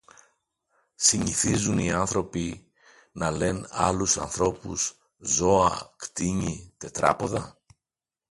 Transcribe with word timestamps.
Συνηθίζουν 0.95 1.77
οι 1.79 1.91
άνθρωποι 1.91 2.71
να 3.11 3.31
λεν 3.31 3.67
άλλους 3.69 4.17
ανθρώπους 4.17 4.95
«ζώα», 5.17 5.93
«κτήνη», 5.97 6.73
«τετράποδα» 6.77 7.57